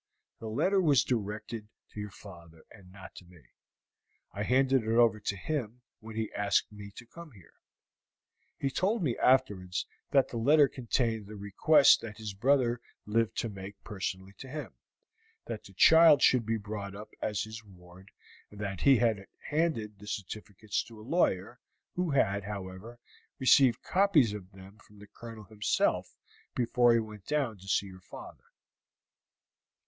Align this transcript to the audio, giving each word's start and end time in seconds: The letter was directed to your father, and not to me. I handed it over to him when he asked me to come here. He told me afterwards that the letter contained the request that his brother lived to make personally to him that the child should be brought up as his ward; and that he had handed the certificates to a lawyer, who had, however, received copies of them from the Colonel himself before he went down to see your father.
The 0.39 0.47
letter 0.49 0.81
was 0.81 1.03
directed 1.03 1.67
to 1.91 1.99
your 1.99 2.09
father, 2.09 2.63
and 2.71 2.91
not 2.91 3.13
to 3.17 3.25
me. 3.25 3.39
I 4.33 4.41
handed 4.41 4.81
it 4.81 4.89
over 4.95 5.19
to 5.19 5.35
him 5.37 5.83
when 5.99 6.15
he 6.15 6.33
asked 6.33 6.71
me 6.71 6.89
to 6.95 7.05
come 7.05 7.33
here. 7.33 7.53
He 8.57 8.71
told 8.71 9.03
me 9.03 9.15
afterwards 9.19 9.85
that 10.09 10.29
the 10.29 10.37
letter 10.37 10.67
contained 10.67 11.27
the 11.27 11.35
request 11.35 12.01
that 12.01 12.17
his 12.17 12.33
brother 12.33 12.81
lived 13.05 13.37
to 13.41 13.49
make 13.49 13.79
personally 13.83 14.33
to 14.39 14.47
him 14.47 14.73
that 15.45 15.65
the 15.65 15.73
child 15.73 16.23
should 16.23 16.47
be 16.47 16.57
brought 16.57 16.95
up 16.95 17.11
as 17.21 17.43
his 17.43 17.63
ward; 17.63 18.09
and 18.49 18.59
that 18.59 18.81
he 18.81 18.97
had 18.97 19.27
handed 19.51 19.99
the 19.99 20.07
certificates 20.07 20.83
to 20.85 20.99
a 20.99 21.05
lawyer, 21.07 21.59
who 21.93 22.09
had, 22.09 22.43
however, 22.45 22.99
received 23.37 23.83
copies 23.83 24.33
of 24.33 24.51
them 24.51 24.79
from 24.79 24.97
the 24.97 25.05
Colonel 25.05 25.43
himself 25.43 26.15
before 26.55 26.91
he 26.93 26.99
went 26.99 27.27
down 27.27 27.59
to 27.59 27.67
see 27.67 27.85
your 27.85 28.01
father. 28.01 28.45